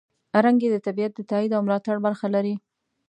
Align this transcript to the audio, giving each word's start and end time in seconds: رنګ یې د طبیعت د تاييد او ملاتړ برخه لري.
رنګ 0.45 0.59
یې 0.63 0.69
د 0.73 0.77
طبیعت 0.85 1.11
د 1.15 1.21
تاييد 1.29 1.51
او 1.57 1.61
ملاتړ 1.65 1.95
برخه 2.05 2.27
لري. 2.35 2.55